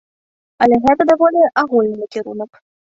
Але 0.65 0.79
гэта 0.87 1.01
даволі 1.11 1.47
агульны 1.67 1.95
накірунак. 2.03 2.51